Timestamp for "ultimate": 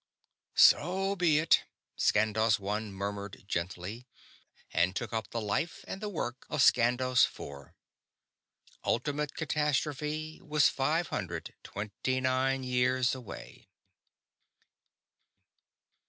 8.83-9.35